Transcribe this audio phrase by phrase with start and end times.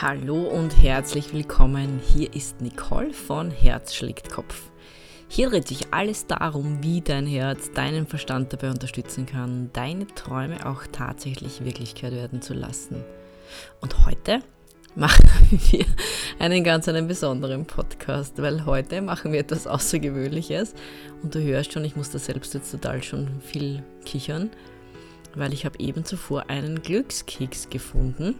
[0.00, 2.00] Hallo und herzlich willkommen.
[2.14, 4.70] Hier ist Nicole von Herz schlägt Kopf.
[5.26, 10.64] Hier dreht sich alles darum, wie dein Herz deinen Verstand dabei unterstützen kann, deine Träume
[10.66, 13.02] auch tatsächlich Wirklichkeit werden zu lassen.
[13.80, 14.38] Und heute
[14.94, 15.28] machen
[15.72, 15.84] wir
[16.38, 20.74] einen ganz einen besonderen Podcast, weil heute machen wir etwas Außergewöhnliches
[21.24, 24.50] und du hörst schon, ich muss da selbst jetzt total schon viel kichern,
[25.34, 28.36] weil ich habe eben zuvor einen Glückskeks gefunden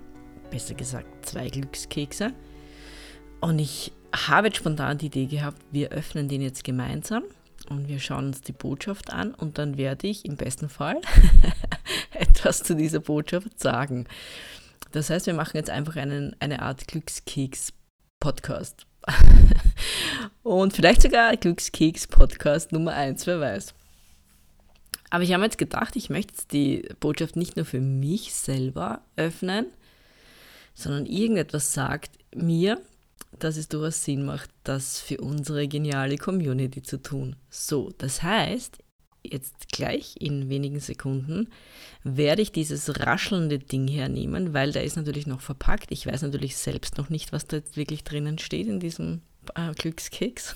[0.50, 2.32] besser gesagt zwei Glückskekse.
[3.40, 7.24] Und ich habe jetzt spontan die Idee gehabt, wir öffnen den jetzt gemeinsam
[7.68, 11.00] und wir schauen uns die Botschaft an und dann werde ich im besten Fall
[12.12, 14.06] etwas zu dieser Botschaft sagen.
[14.92, 18.86] Das heißt, wir machen jetzt einfach einen, eine Art Glückskeks-Podcast.
[20.42, 23.74] und vielleicht sogar Glückskeks-Podcast Nummer 1, wer weiß.
[25.10, 29.66] Aber ich habe jetzt gedacht, ich möchte die Botschaft nicht nur für mich selber öffnen,
[30.78, 32.80] sondern irgendetwas sagt mir,
[33.38, 37.34] dass es durchaus Sinn macht, das für unsere geniale Community zu tun.
[37.50, 38.78] So, das heißt,
[39.24, 41.48] jetzt gleich in wenigen Sekunden
[42.04, 45.90] werde ich dieses raschelnde Ding hernehmen, weil der ist natürlich noch verpackt.
[45.90, 49.22] Ich weiß natürlich selbst noch nicht, was da jetzt wirklich drinnen steht in diesem
[49.56, 50.54] äh, Glückskeks.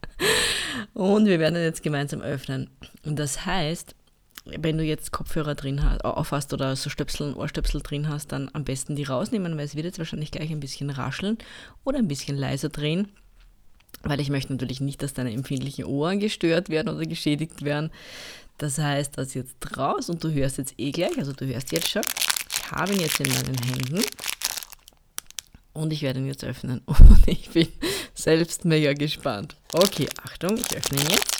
[0.94, 2.70] Und wir werden jetzt gemeinsam öffnen.
[3.04, 3.94] Und das heißt,
[4.56, 8.64] wenn du jetzt Kopfhörer drin hast, aufhast oder so Stöpsel, Ohrstöpsel drin hast, dann am
[8.64, 11.38] besten die rausnehmen, weil es wird jetzt wahrscheinlich gleich ein bisschen rascheln
[11.84, 13.08] oder ein bisschen leiser drehen,
[14.02, 17.90] weil ich möchte natürlich nicht, dass deine empfindlichen Ohren gestört werden oder geschädigt werden.
[18.58, 21.88] Das heißt, das jetzt raus und du hörst jetzt eh gleich, also du hörst jetzt
[21.88, 22.02] schon.
[22.50, 24.04] Ich habe ihn jetzt in meinen Händen
[25.72, 27.68] und ich werde ihn jetzt öffnen und ich bin
[28.14, 29.56] selbst mega gespannt.
[29.72, 31.37] Okay, Achtung, ich öffne ihn jetzt.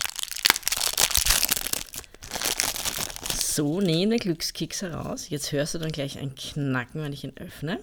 [3.59, 5.31] So, nehme den Glückskeks heraus.
[5.31, 7.81] Jetzt hörst du dann gleich ein Knacken, wenn ich ihn öffne.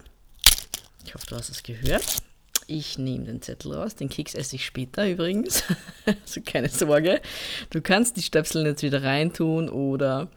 [1.04, 2.22] Ich hoffe, du hast es gehört.
[2.66, 3.94] Ich nehme den Zettel raus.
[3.94, 5.64] Den Keks esse ich später übrigens.
[6.06, 7.20] also keine Sorge.
[7.68, 10.30] Du kannst die Stöpsel jetzt wieder reintun oder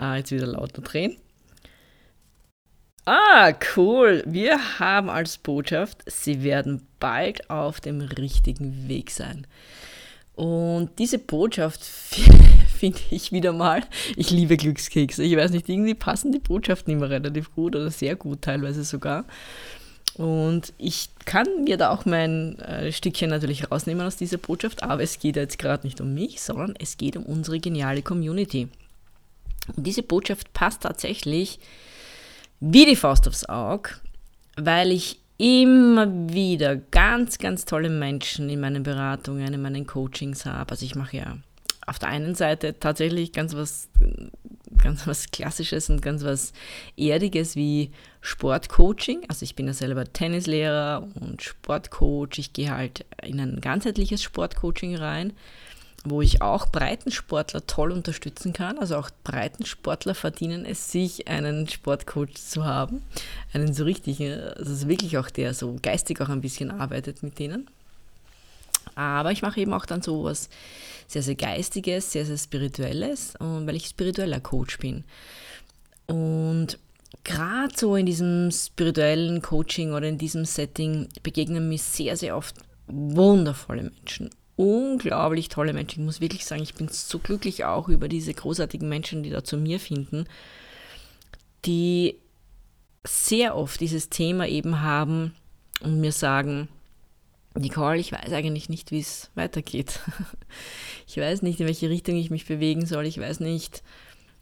[0.00, 1.16] äh, jetzt wieder lauter drehen.
[3.04, 4.24] Ah, cool.
[4.26, 9.46] Wir haben als Botschaft, sie werden bald auf dem richtigen Weg sein.
[10.34, 11.88] Und diese Botschaft
[12.82, 13.84] finde ich wieder mal.
[14.16, 15.22] Ich liebe Glückskekse.
[15.22, 19.24] Ich weiß nicht, irgendwie passen die Botschaften immer relativ gut oder sehr gut teilweise sogar.
[20.14, 25.00] Und ich kann mir da auch mein äh, Stückchen natürlich rausnehmen aus dieser Botschaft, aber
[25.00, 28.66] es geht jetzt gerade nicht um mich, sondern es geht um unsere geniale Community.
[29.76, 31.60] Und diese Botschaft passt tatsächlich
[32.58, 33.90] wie die Faust aufs Auge,
[34.56, 40.72] weil ich immer wieder ganz, ganz tolle Menschen in meinen Beratungen, in meinen Coachings habe.
[40.72, 41.36] Also ich mache ja
[41.86, 43.88] auf der einen Seite tatsächlich ganz was,
[44.78, 46.52] ganz was Klassisches und ganz was
[46.96, 49.24] Erdiges wie Sportcoaching.
[49.28, 52.38] Also ich bin ja selber Tennislehrer und Sportcoach.
[52.38, 55.32] Ich gehe halt in ein ganzheitliches Sportcoaching rein,
[56.04, 58.78] wo ich auch Breitensportler toll unterstützen kann.
[58.78, 63.02] Also auch Breitensportler verdienen es sich, einen Sportcoach zu haben.
[63.52, 67.68] Einen so richtigen, also wirklich auch der so geistig auch ein bisschen arbeitet mit denen.
[68.94, 70.48] Aber ich mache eben auch dann so was
[71.06, 75.04] sehr, sehr Geistiges, sehr, sehr Spirituelles, weil ich spiritueller Coach bin.
[76.06, 76.78] Und
[77.24, 82.56] gerade so in diesem spirituellen Coaching oder in diesem Setting begegnen mir sehr, sehr oft
[82.86, 84.30] wundervolle Menschen.
[84.56, 86.00] Unglaublich tolle Menschen.
[86.00, 89.44] Ich muss wirklich sagen, ich bin so glücklich auch über diese großartigen Menschen, die da
[89.44, 90.26] zu mir finden,
[91.64, 92.16] die
[93.04, 95.34] sehr oft dieses Thema eben haben
[95.82, 96.68] und mir sagen,
[97.58, 100.00] Nicole, ich weiß eigentlich nicht, wie es weitergeht.
[101.08, 103.04] Ich weiß nicht, in welche Richtung ich mich bewegen soll.
[103.04, 103.82] Ich weiß nicht,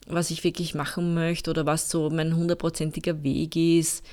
[0.06, 4.04] was ich wirklich machen möchte oder was so mein hundertprozentiger Weg ist.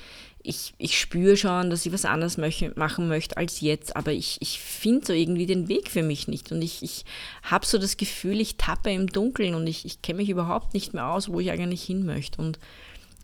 [0.42, 4.60] Ich, ich spüre schon, dass ich was anderes machen möchte als jetzt, aber ich, ich
[4.60, 6.50] finde so irgendwie den Weg für mich nicht.
[6.50, 7.04] Und ich, ich
[7.42, 10.94] habe so das Gefühl, ich tappe im Dunkeln und ich, ich kenne mich überhaupt nicht
[10.94, 12.40] mehr aus, wo ich eigentlich hin möchte.
[12.40, 12.58] Und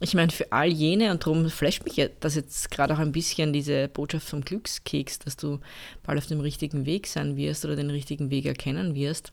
[0.00, 3.52] ich meine, für all jene, und darum flasht mich das jetzt gerade auch ein bisschen,
[3.52, 5.61] diese Botschaft vom Glückskeks, dass du
[6.02, 9.32] bald auf dem richtigen Weg sein wirst oder den richtigen Weg erkennen wirst.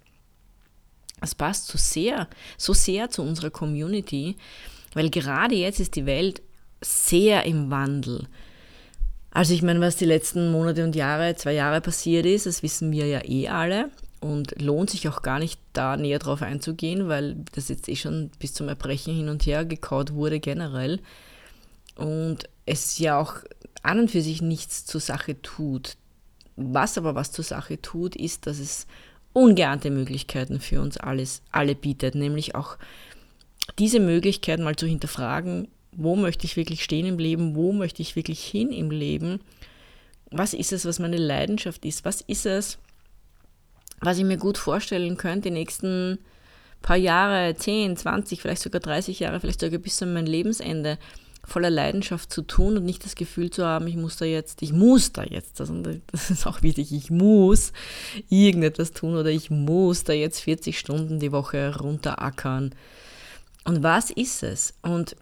[1.20, 2.28] Das passt so sehr,
[2.58, 4.36] so sehr zu unserer Community,
[4.94, 6.42] weil gerade jetzt ist die Welt
[6.82, 8.28] sehr im Wandel.
[9.32, 12.92] Also ich meine, was die letzten Monate und Jahre, zwei Jahre passiert ist, das wissen
[12.92, 13.90] wir ja eh alle
[14.22, 18.30] und lohnt sich auch gar nicht da näher drauf einzugehen, weil das jetzt eh schon
[18.40, 21.00] bis zum Erbrechen hin und her gekaut wurde generell.
[21.96, 23.36] Und es ja auch
[23.82, 25.98] an und für sich nichts zur Sache tut.
[26.56, 28.86] Was aber was zur Sache tut, ist, dass es
[29.34, 32.78] ungeahnte Möglichkeiten für uns alles, alle bietet, nämlich auch
[33.80, 38.16] diese Möglichkeit mal zu hinterfragen, wo möchte ich wirklich stehen im Leben, wo möchte ich
[38.16, 39.40] wirklich hin im Leben,
[40.30, 42.78] was ist es, was meine Leidenschaft ist, was ist es,
[44.02, 46.20] was ich mir gut vorstellen könnte, die nächsten
[46.82, 50.98] paar Jahre, 10, 20, vielleicht sogar 30 Jahre, vielleicht sogar bis an mein Lebensende
[51.44, 54.74] voller Leidenschaft zu tun und nicht das Gefühl zu haben, ich muss da jetzt, ich
[54.74, 55.74] muss da jetzt, also
[56.12, 57.74] das ist auch wichtig, ich muss
[58.30, 62.76] irgendetwas tun oder ich muss da jetzt 40 Stunden die Woche runterackern.
[63.64, 64.74] Und was ist es?
[64.82, 65.16] Und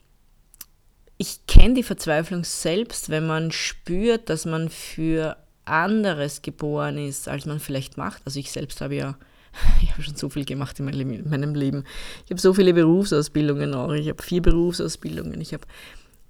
[1.17, 5.35] ich kenne die Verzweiflung selbst, wenn man spürt, dass man für
[5.69, 8.21] anderes geboren ist, als man vielleicht macht.
[8.25, 9.18] Also ich selbst habe ja,
[9.81, 10.86] ich habe schon so viel gemacht in
[11.30, 11.83] meinem Leben.
[12.25, 13.92] Ich habe so viele Berufsausbildungen auch.
[13.92, 15.39] Ich habe vier Berufsausbildungen.
[15.42, 15.63] Ich habe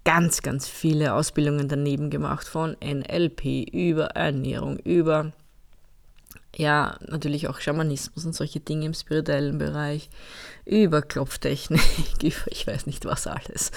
[0.03, 5.33] ganz, ganz viele Ausbildungen daneben gemacht, von NLP über Ernährung, über
[6.59, 10.09] ja, natürlich auch Schamanismus und solche Dinge im spirituellen Bereich,
[10.65, 11.81] über Klopftechnik,
[12.21, 13.71] ich weiß nicht was alles.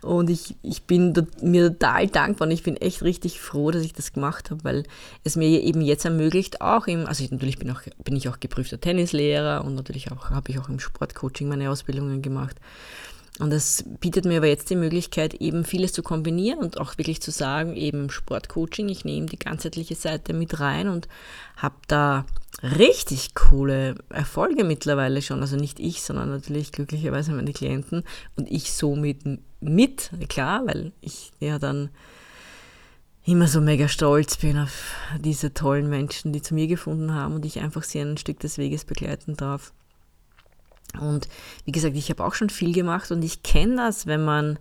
[0.00, 1.12] Und ich, ich bin
[1.42, 4.84] mir total dankbar und ich bin echt richtig froh, dass ich das gemacht habe, weil
[5.22, 8.40] es mir eben jetzt ermöglicht, auch im, also ich, natürlich bin, auch, bin ich auch
[8.40, 12.56] geprüfter Tennislehrer und natürlich auch habe ich auch im Sportcoaching meine Ausbildungen gemacht.
[13.40, 17.20] Und das bietet mir aber jetzt die Möglichkeit, eben vieles zu kombinieren und auch wirklich
[17.20, 21.08] zu sagen, eben Sportcoaching, ich nehme die ganzheitliche Seite mit rein und
[21.56, 22.26] habe da
[22.62, 25.40] richtig coole Erfolge mittlerweile schon.
[25.40, 28.04] Also nicht ich, sondern natürlich glücklicherweise meine Klienten
[28.36, 29.22] und ich somit
[29.60, 31.90] mit, klar, weil ich ja dann
[33.26, 37.44] immer so mega stolz bin auf diese tollen Menschen, die zu mir gefunden haben und
[37.44, 39.72] ich einfach sie ein Stück des Weges begleiten darf.
[41.00, 41.28] Und
[41.64, 44.58] wie gesagt, ich habe auch schon viel gemacht und ich kenne das, wenn man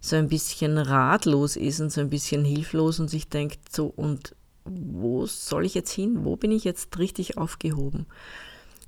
[0.00, 4.34] so ein bisschen ratlos ist und so ein bisschen hilflos und sich denkt, so und
[4.64, 6.24] wo soll ich jetzt hin?
[6.24, 8.06] Wo bin ich jetzt richtig aufgehoben?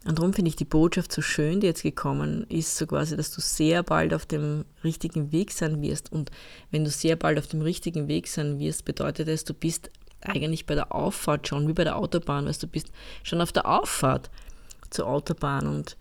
[0.07, 3.31] Und darum finde ich die Botschaft so schön, die jetzt gekommen ist, so quasi, dass
[3.31, 6.13] du sehr bald auf dem richtigen Weg sein wirst.
[6.13, 6.31] Und
[6.71, 9.91] wenn du sehr bald auf dem richtigen Weg sein wirst, bedeutet es, du bist
[10.21, 12.91] eigentlich bei der Auffahrt schon, wie bei der Autobahn, weißt du, bist
[13.23, 14.31] schon auf der Auffahrt
[14.91, 15.97] zur Autobahn und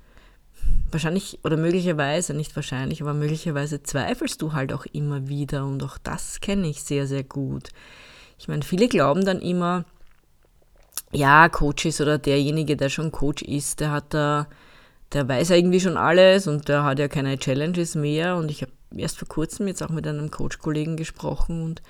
[0.91, 5.97] wahrscheinlich oder möglicherweise, nicht wahrscheinlich, aber möglicherweise zweifelst du halt auch immer wieder und auch
[5.97, 7.69] das kenne ich sehr, sehr gut.
[8.37, 9.85] Ich meine, viele glauben dann immer,
[11.11, 14.47] ja, Coach ist oder derjenige, der schon Coach ist, der hat da,
[15.13, 18.71] der weiß irgendwie schon alles und der hat ja keine Challenges mehr und ich habe
[18.95, 21.81] erst vor kurzem jetzt auch mit einem Coach-Kollegen gesprochen und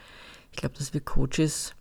[0.51, 1.73] ich glaube, dass wir Coaches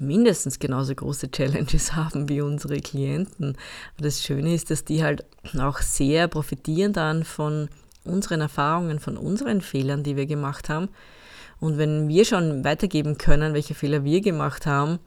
[0.00, 3.56] mindestens genauso große Challenges haben wie unsere Klienten.
[3.98, 5.24] Das Schöne ist, dass die halt
[5.58, 7.68] auch sehr profitieren dann von
[8.04, 10.88] unseren Erfahrungen, von unseren Fehlern, die wir gemacht haben.
[11.60, 14.98] Und wenn wir schon weitergeben können, welche Fehler wir gemacht haben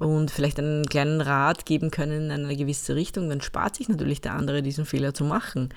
[0.00, 4.20] und vielleicht einen kleinen Rat geben können in eine gewisse Richtung, dann spart sich natürlich
[4.20, 5.68] der andere, diesen Fehler zu machen.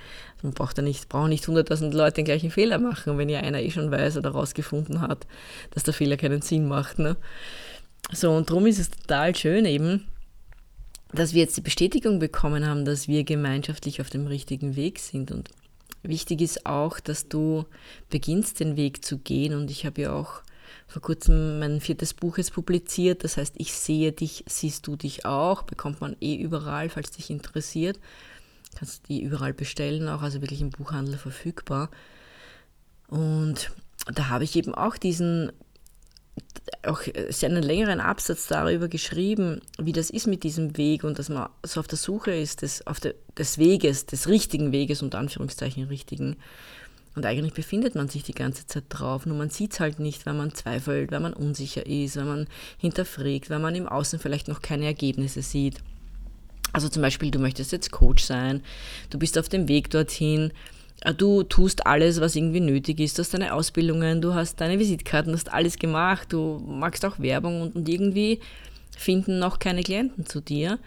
[0.41, 3.61] Man braucht ja nicht, brauchen nicht 100.000 Leute den gleichen Fehler machen, wenn ja einer
[3.61, 5.27] eh schon weiß oder herausgefunden hat,
[5.71, 6.99] dass der Fehler keinen Sinn macht.
[6.99, 7.17] Ne?
[8.11, 10.07] So, und darum ist es total schön eben,
[11.11, 15.31] dass wir jetzt die Bestätigung bekommen haben, dass wir gemeinschaftlich auf dem richtigen Weg sind.
[15.31, 15.49] Und
[16.01, 17.65] wichtig ist auch, dass du
[18.09, 19.53] beginnst, den Weg zu gehen.
[19.53, 20.41] Und ich habe ja auch
[20.87, 23.23] vor kurzem mein viertes Buch jetzt publiziert.
[23.23, 25.63] Das heißt, ich sehe dich, siehst du dich auch.
[25.63, 27.99] Bekommt man eh überall, falls dich interessiert.
[28.75, 31.89] Kannst die überall bestellen, auch also wirklich im Buchhandel verfügbar.
[33.07, 33.71] Und
[34.13, 35.51] da habe ich eben auch diesen
[36.85, 37.01] auch
[37.43, 41.79] einen längeren Absatz darüber geschrieben, wie das ist mit diesem Weg und dass man so
[41.79, 46.37] auf der Suche ist des, auf der, des Weges, des richtigen Weges, unter Anführungszeichen richtigen.
[47.15, 50.25] Und eigentlich befindet man sich die ganze Zeit drauf, nur man sieht es halt nicht,
[50.25, 52.47] weil man zweifelt, weil man unsicher ist, weil man
[52.77, 55.79] hinterfragt, weil man im Außen vielleicht noch keine Ergebnisse sieht.
[56.73, 58.63] Also zum Beispiel, du möchtest jetzt Coach sein,
[59.11, 60.51] du bist auf dem Weg dorthin,
[61.11, 63.17] du tust alles, was irgendwie nötig ist.
[63.17, 67.19] Du hast deine Ausbildungen, du hast deine Visitkarten, du hast alles gemacht, du magst auch
[67.19, 68.39] Werbung und, und irgendwie
[68.97, 70.79] finden noch keine Klienten zu dir.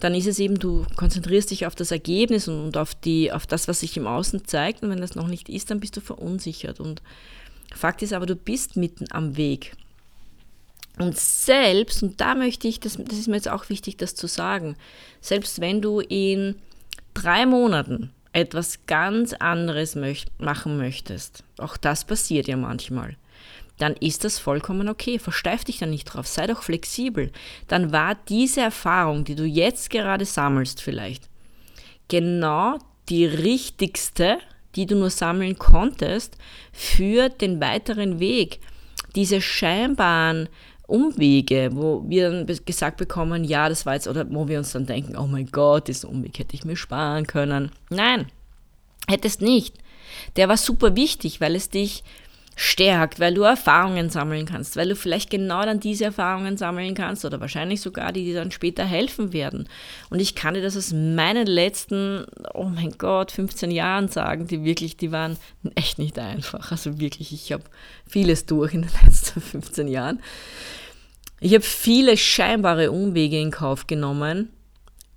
[0.00, 3.46] Dann ist es eben, du konzentrierst dich auf das Ergebnis und, und auf, die, auf
[3.46, 4.82] das, was sich im Außen zeigt.
[4.82, 6.80] Und wenn das noch nicht ist, dann bist du verunsichert.
[6.80, 7.00] Und
[7.72, 9.76] Fakt ist aber, du bist mitten am Weg.
[10.98, 14.26] Und selbst, und da möchte ich, das, das ist mir jetzt auch wichtig, das zu
[14.26, 14.76] sagen,
[15.20, 16.56] selbst wenn du in
[17.14, 23.16] drei Monaten etwas ganz anderes möcht machen möchtest, auch das passiert ja manchmal,
[23.78, 25.18] dann ist das vollkommen okay.
[25.18, 27.32] Versteif dich da nicht drauf, sei doch flexibel.
[27.66, 31.28] Dann war diese Erfahrung, die du jetzt gerade sammelst vielleicht,
[32.08, 34.38] genau die richtigste,
[34.76, 36.36] die du nur sammeln konntest
[36.72, 38.60] für den weiteren Weg.
[39.14, 40.48] Diese scheinbaren
[40.86, 44.86] Umwege, wo wir dann gesagt bekommen, ja, das war jetzt, oder wo wir uns dann
[44.86, 47.70] denken, oh mein Gott, diesen Umweg hätte ich mir sparen können.
[47.90, 48.26] Nein,
[49.08, 49.76] hättest nicht.
[50.36, 52.04] Der war super wichtig, weil es dich
[52.56, 57.24] stärkt, weil du Erfahrungen sammeln kannst, weil du vielleicht genau dann diese Erfahrungen sammeln kannst
[57.24, 59.68] oder wahrscheinlich sogar die, die dann später helfen werden.
[60.10, 64.64] Und ich kann dir das aus meinen letzten, oh mein Gott, 15 Jahren sagen, die
[64.64, 65.36] wirklich, die waren
[65.74, 66.70] echt nicht einfach.
[66.70, 67.64] Also wirklich, ich habe
[68.06, 70.20] vieles durch in den letzten 15 Jahren.
[71.40, 74.50] Ich habe viele scheinbare Umwege in Kauf genommen.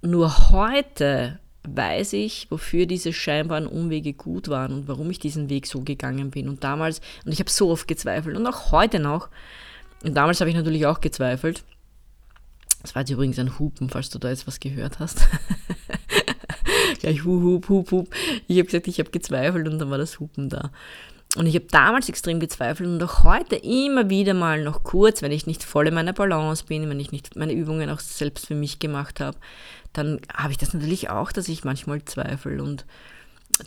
[0.01, 1.39] Nur heute
[1.75, 6.31] weiß ich, wofür diese scheinbaren Umwege gut waren und warum ich diesen Weg so gegangen
[6.31, 6.50] bin.
[6.50, 9.29] Und damals, und ich habe so oft gezweifelt und auch heute noch,
[10.03, 11.63] und damals habe ich natürlich auch gezweifelt.
[12.81, 15.27] Das war jetzt übrigens ein Hupen, falls du da jetzt was gehört hast.
[17.00, 18.15] Gleich hup, hup, hup, hup.
[18.47, 20.71] Ich habe gesagt, ich habe gezweifelt und dann war das Hupen da.
[21.36, 25.31] Und ich habe damals extrem gezweifelt und auch heute immer wieder mal noch kurz, wenn
[25.31, 28.55] ich nicht voll in meiner Balance bin, wenn ich nicht meine Übungen auch selbst für
[28.55, 29.38] mich gemacht habe,
[29.97, 32.85] dann habe ich das natürlich auch, dass ich manchmal zweifle und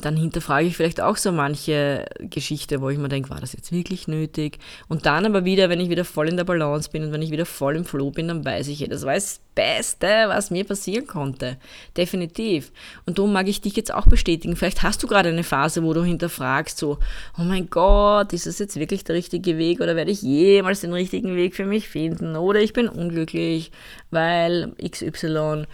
[0.02, 3.72] dann hinterfrage ich vielleicht auch so manche Geschichte, wo ich mir denke, war das jetzt
[3.72, 4.58] wirklich nötig?
[4.88, 7.32] Und dann aber wieder, wenn ich wieder voll in der Balance bin und wenn ich
[7.32, 11.08] wieder voll im Flow bin, dann weiß ich, das war das Beste, was mir passieren
[11.08, 11.56] konnte.
[11.96, 12.70] Definitiv.
[13.04, 14.54] Und darum mag ich dich jetzt auch bestätigen.
[14.54, 16.98] Vielleicht hast du gerade eine Phase, wo du hinterfragst, so,
[17.36, 20.92] oh mein Gott, ist das jetzt wirklich der richtige Weg oder werde ich jemals den
[20.92, 22.36] richtigen Weg für mich finden?
[22.36, 23.72] Oder ich bin unglücklich,
[24.10, 25.66] weil XY.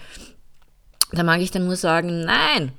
[1.13, 2.73] Da mag ich dann nur sagen, nein,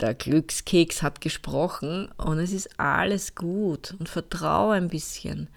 [0.00, 5.48] der Glückskeks hat gesprochen und es ist alles gut und vertraue ein bisschen.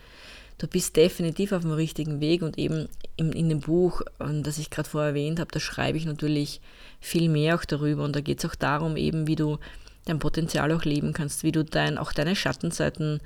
[0.58, 4.70] Du bist definitiv auf dem richtigen Weg und eben in, in dem Buch, das ich
[4.70, 6.62] gerade vorher erwähnt habe, da schreibe ich natürlich
[7.02, 9.58] viel mehr auch darüber und da geht es auch darum, eben wie du
[10.06, 13.20] dein Potenzial auch leben kannst, wie du dein, auch deine Schattenseiten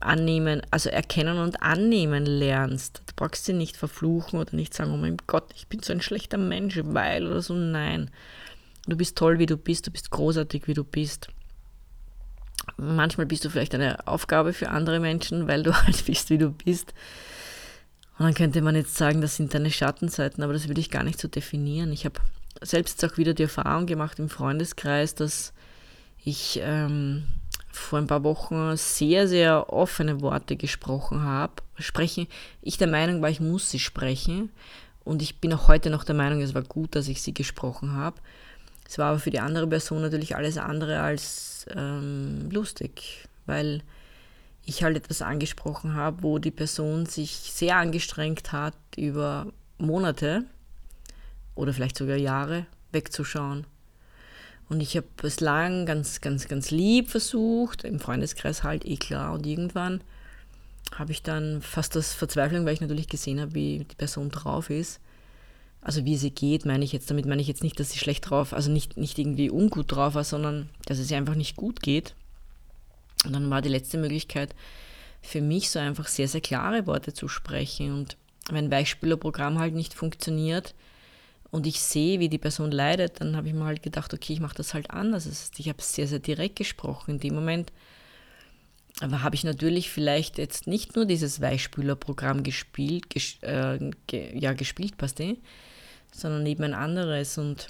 [0.00, 3.02] annehmen, also erkennen und annehmen lernst.
[3.06, 6.00] Du brauchst sie nicht verfluchen oder nicht sagen, oh mein Gott, ich bin so ein
[6.00, 7.54] schlechter Mensch, weil oder so.
[7.54, 8.10] Nein.
[8.86, 11.28] Du bist toll, wie du bist, du bist großartig, wie du bist.
[12.76, 16.50] Manchmal bist du vielleicht eine Aufgabe für andere Menschen, weil du halt bist, wie du
[16.50, 16.92] bist.
[18.18, 21.02] Und dann könnte man jetzt sagen, das sind deine Schattenseiten, aber das würde ich gar
[21.02, 21.92] nicht so definieren.
[21.92, 22.20] Ich habe
[22.62, 25.52] selbst auch wieder die Erfahrung gemacht im Freundeskreis, dass
[26.24, 27.24] ich ähm,
[27.76, 31.54] vor ein paar Wochen sehr, sehr offene Worte gesprochen habe.
[31.78, 32.26] Sprechen,
[32.62, 34.50] ich der Meinung war, ich muss sie sprechen.
[35.04, 37.92] Und ich bin auch heute noch der Meinung, es war gut, dass ich sie gesprochen
[37.92, 38.16] habe.
[38.88, 43.82] Es war aber für die andere Person natürlich alles andere als ähm, lustig, weil
[44.64, 49.46] ich halt etwas angesprochen habe, wo die Person sich sehr angestrengt hat, über
[49.78, 50.44] Monate
[51.54, 53.66] oder vielleicht sogar Jahre wegzuschauen.
[54.68, 59.32] Und ich habe es lang ganz, ganz, ganz lieb versucht, im Freundeskreis halt, eh klar.
[59.32, 60.00] Und irgendwann
[60.94, 64.70] habe ich dann fast das Verzweiflung, weil ich natürlich gesehen habe, wie die Person drauf
[64.70, 65.00] ist,
[65.80, 68.28] also wie sie geht, meine ich jetzt, damit meine ich jetzt nicht, dass sie schlecht
[68.28, 71.80] drauf, also nicht, nicht irgendwie ungut drauf war, sondern dass es ihr einfach nicht gut
[71.80, 72.14] geht.
[73.24, 74.54] Und dann war die letzte Möglichkeit
[75.22, 77.92] für mich so einfach sehr, sehr klare Worte zu sprechen.
[77.92, 78.16] Und
[78.50, 80.74] wenn Weichspülerprogramm halt nicht funktioniert
[81.50, 84.40] und ich sehe, wie die Person leidet, dann habe ich mir halt gedacht, okay, ich
[84.40, 85.50] mache das halt anders.
[85.56, 87.12] Ich habe sehr, sehr direkt gesprochen.
[87.12, 87.72] In dem Moment
[89.00, 94.54] aber habe ich natürlich vielleicht jetzt nicht nur dieses Weichspülerprogramm gespielt, ges äh, ge ja,
[94.54, 95.36] gespielt, passt eh,
[96.12, 97.36] sondern eben ein anderes.
[97.36, 97.68] Und,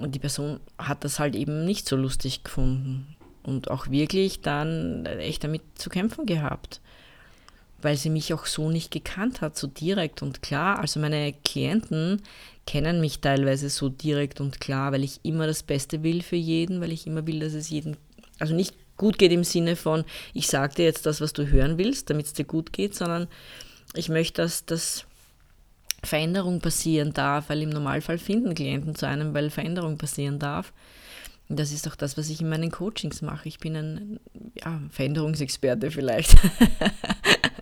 [0.00, 3.14] und die Person hat das halt eben nicht so lustig gefunden
[3.44, 6.80] und auch wirklich dann echt damit zu kämpfen gehabt,
[7.82, 10.78] weil sie mich auch so nicht gekannt hat, so direkt und klar.
[10.78, 12.22] Also meine Klienten
[12.66, 16.80] kennen mich teilweise so direkt und klar, weil ich immer das Beste will für jeden,
[16.80, 17.96] weil ich immer will, dass es jedem,
[18.38, 21.78] also nicht gut geht im Sinne von, ich sage dir jetzt das, was du hören
[21.78, 23.28] willst, damit es dir gut geht, sondern
[23.94, 25.04] ich möchte, dass das
[26.02, 30.72] Veränderung passieren darf, weil im Normalfall finden Klienten zu einem, weil Veränderung passieren darf.
[31.48, 33.48] Und das ist auch das, was ich in meinen Coachings mache.
[33.48, 34.20] Ich bin ein
[34.54, 36.36] ja, Veränderungsexperte vielleicht.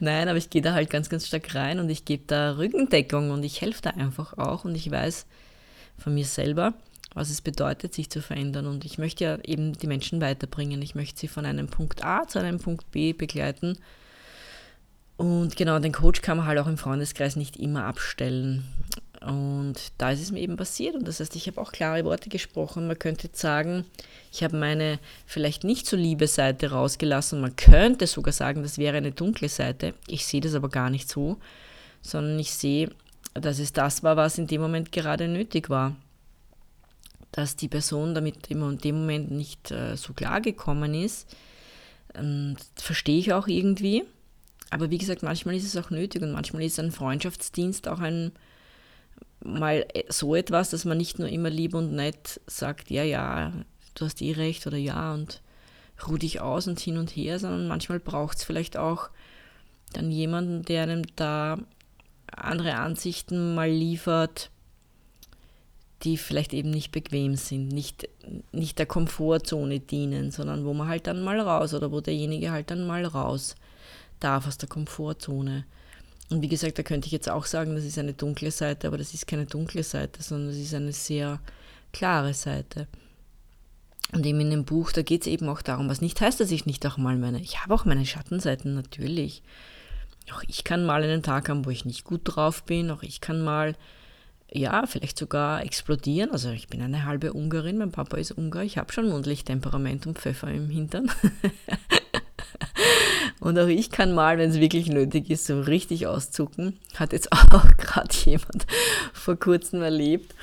[0.00, 3.30] Nein, aber ich gehe da halt ganz, ganz stark rein und ich gebe da Rückendeckung
[3.30, 5.26] und ich helfe da einfach auch und ich weiß
[5.98, 6.74] von mir selber,
[7.14, 8.66] was es bedeutet, sich zu verändern.
[8.66, 10.80] Und ich möchte ja eben die Menschen weiterbringen.
[10.80, 13.76] Ich möchte sie von einem Punkt A zu einem Punkt B begleiten
[15.20, 18.64] und genau, den Coach kann man halt auch im Freundeskreis nicht immer abstellen.
[19.20, 20.94] Und da ist es mir eben passiert.
[20.94, 22.86] Und das heißt, ich habe auch klare Worte gesprochen.
[22.86, 23.84] Man könnte jetzt sagen,
[24.32, 27.40] ich habe meine vielleicht nicht so liebe Seite rausgelassen.
[27.40, 29.94] Man könnte sogar sagen, das wäre eine dunkle Seite.
[30.06, 31.36] Ich sehe das aber gar nicht so,
[32.00, 32.90] sondern ich sehe,
[33.34, 35.94] dass es das war, was in dem Moment gerade nötig war.
[37.30, 41.36] Dass die Person damit in dem Moment nicht äh, so klar gekommen ist,
[42.14, 44.04] ähm, verstehe ich auch irgendwie.
[44.70, 48.32] Aber wie gesagt, manchmal ist es auch nötig und manchmal ist ein Freundschaftsdienst auch ein
[49.44, 53.52] mal so etwas, dass man nicht nur immer lieb und nett sagt, ja, ja,
[53.94, 55.42] du hast eh recht oder ja und
[56.06, 59.10] ruh dich aus und hin und her, sondern manchmal braucht es vielleicht auch
[59.92, 61.58] dann jemanden, der einem da
[62.34, 64.50] andere Ansichten mal liefert,
[66.02, 68.08] die vielleicht eben nicht bequem sind, nicht,
[68.52, 72.70] nicht der Komfortzone dienen, sondern wo man halt dann mal raus oder wo derjenige halt
[72.70, 73.54] dann mal raus
[74.18, 75.64] darf aus der Komfortzone.
[76.30, 78.98] Und wie gesagt, da könnte ich jetzt auch sagen, das ist eine dunkle Seite, aber
[78.98, 81.40] das ist keine dunkle Seite, sondern es ist eine sehr
[81.92, 82.86] klare Seite.
[84.12, 86.50] Und eben in dem Buch, da geht es eben auch darum, was nicht heißt, dass
[86.50, 89.42] ich nicht auch mal meine, ich habe auch meine Schattenseiten natürlich.
[90.32, 93.20] Auch ich kann mal einen Tag haben, wo ich nicht gut drauf bin, auch ich
[93.20, 93.74] kann mal
[94.52, 96.32] ja, vielleicht sogar explodieren.
[96.32, 100.18] Also ich bin eine halbe Ungarin, mein Papa ist Ungar, ich habe schon Mundlichttemperament und
[100.18, 101.10] Pfeffer im Hintern.
[103.40, 106.78] und auch ich kann mal, wenn es wirklich nötig ist, so richtig auszucken.
[106.94, 108.66] Hat jetzt auch gerade jemand
[109.12, 110.34] vor kurzem erlebt.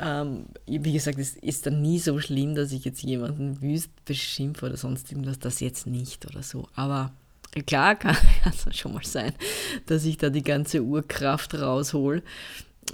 [0.00, 4.66] Ähm, wie gesagt, es ist dann nie so schlimm, dass ich jetzt jemanden wüst beschimpfe
[4.66, 6.68] oder sonst irgendwas, das jetzt nicht oder so.
[6.74, 7.12] Aber
[7.66, 9.32] klar kann es schon mal sein,
[9.86, 12.22] dass ich da die ganze Urkraft raushol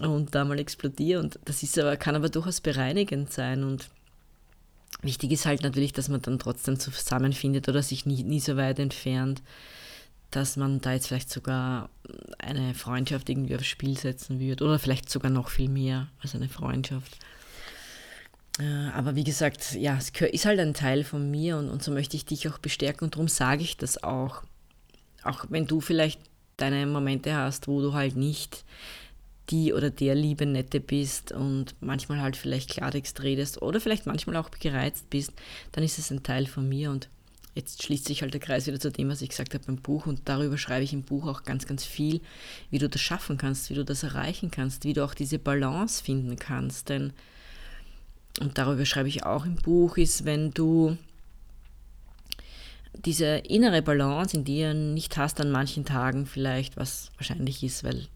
[0.00, 1.20] und da mal explodiere.
[1.20, 3.62] Und das ist aber, kann aber durchaus bereinigend sein.
[3.62, 3.88] Und
[5.02, 8.78] wichtig ist halt natürlich, dass man dann trotzdem zusammenfindet oder sich nie, nie so weit
[8.78, 9.42] entfernt,
[10.30, 11.88] dass man da jetzt vielleicht sogar
[12.38, 14.64] eine Freundschaft irgendwie aufs Spiel setzen würde.
[14.64, 17.18] Oder vielleicht sogar noch viel mehr als eine Freundschaft.
[18.58, 21.92] Äh, aber wie gesagt, ja, es ist halt ein Teil von mir und, und so
[21.92, 24.42] möchte ich dich auch bestärken und darum sage ich das auch.
[25.22, 26.20] Auch wenn du vielleicht
[26.56, 28.64] deine Momente hast, wo du halt nicht
[29.50, 34.36] die oder der liebe Nette bist und manchmal halt vielleicht Klartext redest oder vielleicht manchmal
[34.36, 35.32] auch gereizt bist,
[35.72, 37.08] dann ist es ein Teil von mir und
[37.54, 40.06] jetzt schließt sich halt der Kreis wieder zu dem, was ich gesagt habe beim Buch
[40.06, 42.20] und darüber schreibe ich im Buch auch ganz, ganz viel,
[42.70, 46.02] wie du das schaffen kannst, wie du das erreichen kannst, wie du auch diese Balance
[46.02, 47.12] finden kannst, denn
[48.40, 50.96] und darüber schreibe ich auch im Buch, ist, wenn du
[53.04, 58.06] diese innere Balance in dir nicht hast an manchen Tagen vielleicht, was wahrscheinlich ist, weil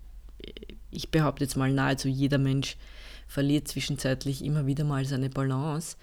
[0.93, 2.77] ich behaupte jetzt mal, nahezu jeder Mensch
[3.27, 5.97] verliert zwischenzeitlich immer wieder mal seine Balance.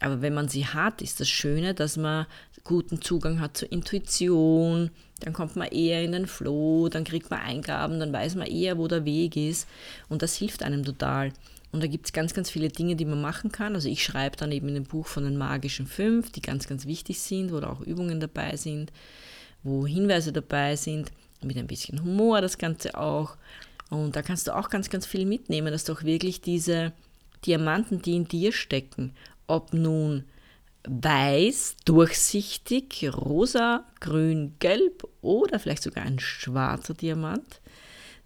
[0.00, 2.26] Aber wenn man sie hat, ist das Schöne, dass man
[2.62, 7.40] guten Zugang hat zur Intuition, dann kommt man eher in den Flow, dann kriegt man
[7.40, 9.66] Eingaben, dann weiß man eher, wo der Weg ist
[10.08, 11.32] und das hilft einem total.
[11.72, 13.74] Und da gibt es ganz, ganz viele Dinge, die man machen kann.
[13.74, 16.86] Also ich schreibe dann eben in dem Buch von den magischen fünf, die ganz, ganz
[16.86, 18.92] wichtig sind, wo da auch Übungen dabei sind,
[19.62, 21.10] wo Hinweise dabei sind,
[21.42, 23.36] mit ein bisschen Humor das Ganze auch.
[23.90, 26.92] Und da kannst du auch ganz, ganz viel mitnehmen, dass du auch wirklich diese
[27.46, 29.14] Diamanten, die in dir stecken,
[29.46, 30.24] ob nun
[30.86, 37.60] weiß, durchsichtig, rosa, grün, gelb oder vielleicht sogar ein schwarzer Diamant,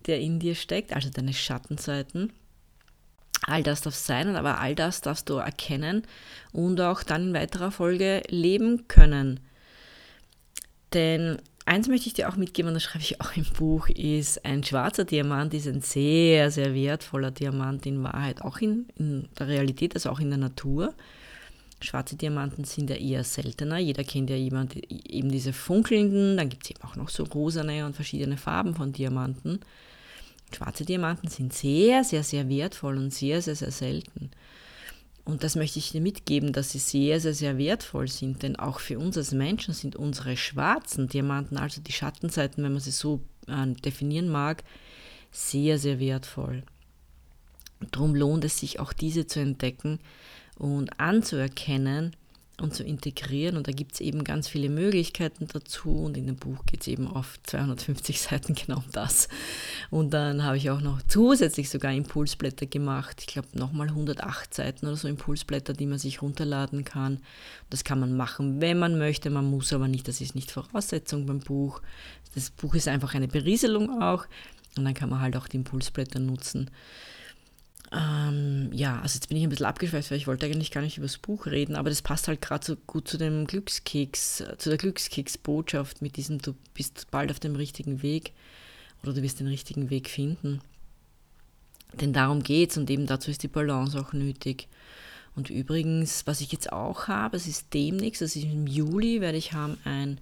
[0.06, 2.32] der in dir steckt, also deine Schattenseiten.
[3.46, 6.02] All das darf sein, aber all das darfst du erkennen
[6.52, 9.40] und auch dann in weiterer Folge leben können.
[10.92, 14.44] Denn Eins möchte ich dir auch mitgeben, und das schreibe ich auch im Buch, ist
[14.44, 19.46] ein schwarzer Diamant ist ein sehr, sehr wertvoller Diamant in Wahrheit, auch in, in der
[19.46, 20.92] Realität, also auch in der Natur.
[21.80, 23.78] Schwarze Diamanten sind ja eher seltener.
[23.78, 27.84] Jeder kennt ja jemand, eben diese funkelnden, dann gibt es eben auch noch so rosane
[27.86, 29.60] und verschiedene Farben von Diamanten.
[30.54, 34.30] Schwarze Diamanten sind sehr, sehr, sehr wertvoll und sehr, sehr, sehr selten.
[35.24, 38.80] Und das möchte ich dir mitgeben, dass sie sehr, sehr, sehr wertvoll sind, denn auch
[38.80, 43.20] für uns als Menschen sind unsere schwarzen Diamanten, also die Schattenseiten, wenn man sie so
[43.46, 44.64] äh, definieren mag,
[45.30, 46.64] sehr, sehr wertvoll.
[47.90, 50.00] Darum lohnt es sich auch diese zu entdecken
[50.56, 52.16] und anzuerkennen
[52.62, 53.56] und zu integrieren.
[53.56, 55.90] Und da gibt es eben ganz viele Möglichkeiten dazu.
[55.90, 59.28] Und in dem Buch geht es eben auf 250 Seiten genau um das.
[59.90, 63.16] Und dann habe ich auch noch zusätzlich sogar Impulsblätter gemacht.
[63.20, 67.20] Ich glaube nochmal 108 Seiten oder so Impulsblätter, die man sich runterladen kann.
[67.70, 69.30] Das kann man machen, wenn man möchte.
[69.30, 71.82] Man muss aber nicht, das ist nicht Voraussetzung beim Buch.
[72.34, 74.26] Das Buch ist einfach eine Berieselung auch.
[74.76, 76.70] Und dann kann man halt auch die Impulsblätter nutzen.
[77.94, 80.96] Ähm, ja, also jetzt bin ich ein bisschen abgeschweift, weil ich wollte eigentlich gar nicht
[80.96, 84.70] über das Buch reden, aber das passt halt gerade so gut zu dem Glückskeks, zu
[84.70, 88.32] der Glückskeks-Botschaft mit diesem, du bist bald auf dem richtigen Weg
[89.02, 90.62] oder du wirst den richtigen Weg finden.
[92.00, 94.68] Denn darum geht's und eben dazu ist die Balance auch nötig.
[95.34, 99.52] Und übrigens, was ich jetzt auch habe, es ist demnächst, also im Juli werde ich
[99.52, 100.18] haben ein,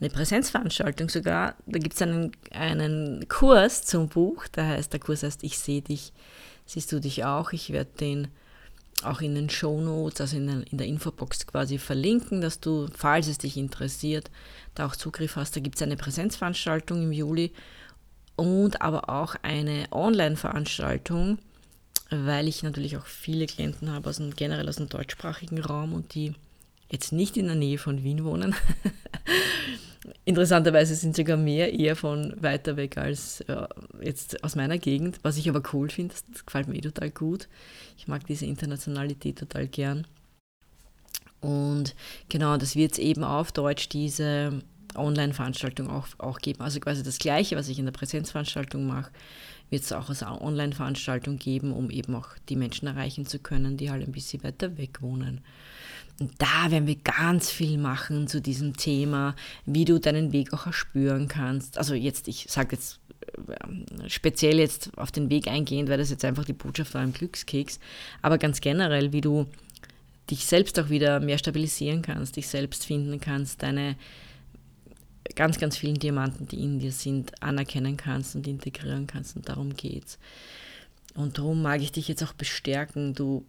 [0.00, 1.54] eine Präsenzveranstaltung sogar.
[1.66, 5.82] Da gibt es einen, einen Kurs zum Buch, der heißt, der Kurs heißt Ich sehe
[5.82, 6.12] dich
[6.68, 7.52] siehst du dich auch.
[7.52, 8.28] Ich werde den
[9.02, 12.88] auch in den Show Notes, also in der, in der Infobox quasi verlinken, dass du,
[12.94, 14.30] falls es dich interessiert,
[14.74, 15.56] da auch Zugriff hast.
[15.56, 17.52] Da gibt es eine Präsenzveranstaltung im Juli
[18.36, 21.38] und aber auch eine Online-Veranstaltung,
[22.10, 26.14] weil ich natürlich auch viele Klienten habe, aus dem, generell aus dem deutschsprachigen Raum und
[26.14, 26.34] die
[26.90, 28.54] jetzt nicht in der Nähe von Wien wohnen.
[30.24, 33.66] Interessanterweise sind sogar mehr eher von weiter weg als äh,
[34.02, 36.14] jetzt aus meiner Gegend, was ich aber cool finde.
[36.14, 37.48] Das, gefällt mir eh total gut.
[37.96, 40.06] Ich mag diese Internationalität total gern.
[41.40, 41.94] Und
[42.28, 44.62] genau, das wird es eben auf Deutsch diese
[44.94, 46.62] Online-Veranstaltung auch, auch geben.
[46.62, 49.10] Also quasi das Gleiche, was ich in der Präsenzveranstaltung mache,
[49.70, 53.90] wird es auch als Online-Veranstaltung geben, um eben auch die Menschen erreichen zu können, die
[53.90, 55.40] halt ein bisschen weiter weg wohnen.
[56.20, 60.66] Und da werden wir ganz viel machen zu diesem Thema, wie du deinen Weg auch
[60.66, 61.78] erspüren kannst.
[61.78, 62.98] Also jetzt, ich sage jetzt
[63.46, 67.12] äh, speziell jetzt auf den Weg eingehend, weil das jetzt einfach die Botschaft war im
[67.12, 67.78] Glückskeks,
[68.20, 69.46] aber ganz generell, wie du
[70.30, 73.96] dich selbst auch wieder mehr stabilisieren kannst, dich selbst finden kannst, deine
[75.34, 79.36] ganz, ganz vielen Diamanten, die in dir sind, anerkennen kannst und integrieren kannst.
[79.36, 80.18] Und darum geht's.
[81.14, 83.14] Und darum mag ich dich jetzt auch bestärken.
[83.14, 83.44] Du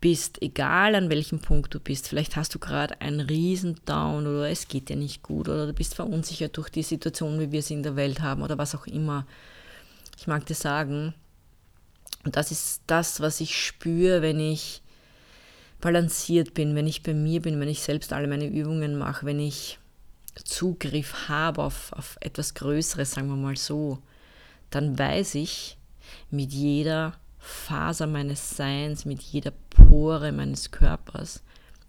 [0.00, 4.48] bist, egal an welchem Punkt du bist, vielleicht hast du gerade einen riesen Down oder
[4.48, 7.74] es geht dir nicht gut oder du bist verunsichert durch die Situation, wie wir sie
[7.74, 9.26] in der Welt haben oder was auch immer.
[10.16, 11.14] Ich mag dir sagen,
[12.24, 14.82] und das ist das, was ich spüre, wenn ich
[15.80, 19.40] balanciert bin, wenn ich bei mir bin, wenn ich selbst alle meine Übungen mache, wenn
[19.40, 19.78] ich
[20.44, 23.98] Zugriff habe auf, auf etwas Größeres, sagen wir mal so,
[24.70, 25.78] dann weiß ich
[26.30, 31.42] mit jeder Faser meines Seins, mit jeder Pore meines Körpers,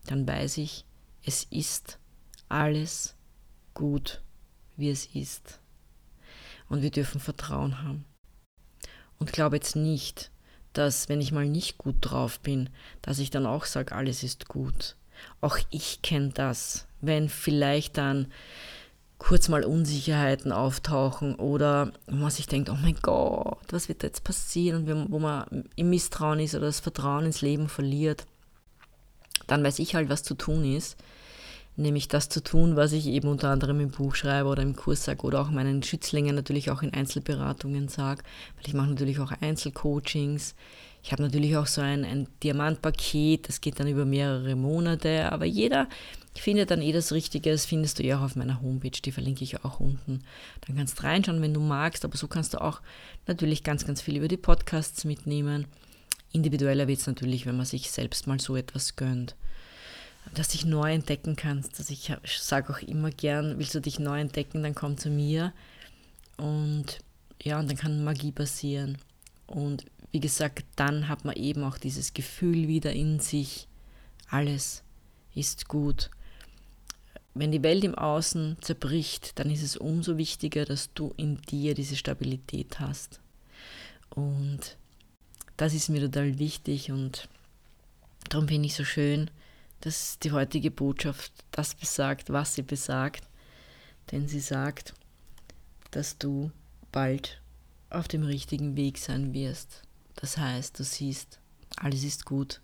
[0.06, 0.86] dann weiß ich,
[1.24, 2.00] es ist
[2.48, 3.16] alles
[3.74, 4.22] gut,
[4.78, 5.60] wie es ist.
[6.70, 8.06] Und wir dürfen Vertrauen haben.
[9.18, 10.32] Und glaube jetzt nicht,
[10.74, 12.70] dass wenn ich mal nicht gut drauf bin,
[13.02, 14.96] dass ich dann auch sage, alles ist gut.
[15.42, 18.28] Auch ich kenne das, wenn vielleicht dann
[19.20, 24.08] kurz mal Unsicherheiten auftauchen oder wo man sich denkt, oh mein Gott, was wird da
[24.08, 28.26] jetzt passieren und wo man im Misstrauen ist oder das Vertrauen ins Leben verliert,
[29.48, 30.98] dann weiß ich halt, was zu tun ist.
[31.80, 35.06] Nämlich das zu tun, was ich eben unter anderem im Buch schreibe oder im Kurs
[35.06, 38.24] sage oder auch meinen Schützlingen natürlich auch in Einzelberatungen sage,
[38.58, 40.56] weil ich mache natürlich auch Einzelcoachings.
[41.02, 45.46] Ich habe natürlich auch so ein, ein Diamantpaket, das geht dann über mehrere Monate, aber
[45.46, 45.88] jeder
[46.36, 49.46] findet dann eh das Richtige, das findest du ja auch auf meiner Homepage, die verlinke
[49.46, 50.26] ich auch unten.
[50.68, 52.82] Dann kannst du reinschauen, wenn du magst, aber so kannst du auch
[53.26, 55.66] natürlich ganz, ganz viel über die Podcasts mitnehmen.
[56.34, 59.38] Individueller wird es natürlich, wenn man sich selbst mal so etwas gönnt.
[60.34, 61.80] Dass dich neu entdecken kannst.
[61.80, 65.54] Also ich sage auch immer gern, willst du dich neu entdecken, dann komm zu mir.
[66.38, 67.00] Und
[67.42, 68.98] ja, und dann kann Magie passieren.
[69.48, 73.68] Und wie gesagt, dann hat man eben auch dieses Gefühl wieder in sich,
[74.30, 74.84] alles
[75.34, 76.10] ist gut.
[77.34, 81.74] Wenn die Welt im Außen zerbricht, dann ist es umso wichtiger, dass du in dir
[81.74, 83.20] diese Stabilität hast.
[84.10, 84.78] Und
[85.58, 87.30] das ist mir total wichtig und
[88.30, 89.30] darum finde ich so schön,
[89.82, 93.24] dass die heutige Botschaft das besagt, was sie besagt.
[94.12, 94.94] Denn sie sagt,
[95.92, 96.52] dass du
[96.92, 97.42] bald
[97.90, 99.84] auf dem richtigen Weg sein wirst.
[100.16, 101.40] Das heißt, du siehst,
[101.78, 102.62] alles ist gut.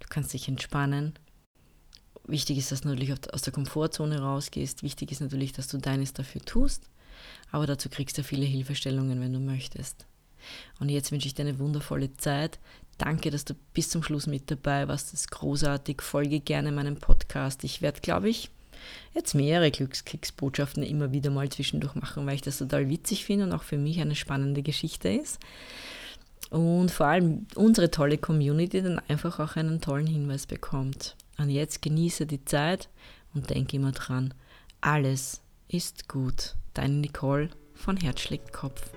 [0.00, 1.14] Du kannst dich entspannen.
[2.24, 4.82] Wichtig ist, dass du natürlich aus der Komfortzone rausgehst.
[4.82, 6.88] Wichtig ist natürlich, dass du deines dafür tust.
[7.50, 10.06] Aber dazu kriegst du viele Hilfestellungen, wenn du möchtest.
[10.80, 12.58] Und jetzt wünsche ich dir eine wundervolle Zeit.
[12.98, 15.12] Danke, dass du bis zum Schluss mit dabei warst.
[15.12, 16.02] Das ist großartig.
[16.02, 17.64] Folge gerne meinem Podcast.
[17.64, 18.50] Ich werde, glaube ich,
[19.14, 23.52] jetzt mehrere Glückskicksbotschaften immer wieder mal zwischendurch machen, weil ich das total witzig finde und
[23.52, 25.38] auch für mich eine spannende Geschichte ist
[26.52, 31.16] und vor allem unsere tolle Community dann einfach auch einen tollen Hinweis bekommt.
[31.38, 32.90] Und jetzt genieße die Zeit
[33.32, 34.34] und denke immer dran,
[34.82, 36.54] alles ist gut.
[36.74, 38.90] Deine Nicole von Herz schlägt Kopf.